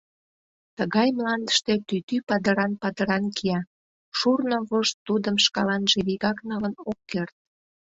Тыгай 0.77 1.09
мландыште 1.17 1.73
тӱтӱ 1.87 2.17
падыран-падыран 2.29 3.25
кия; 3.37 3.59
шурно 4.17 4.57
вож 4.69 4.87
тудым 5.05 5.35
шкаланже 5.45 5.99
вигак 6.07 6.37
налын 6.49 6.73
ок 6.89 6.99
керт. 7.11 7.35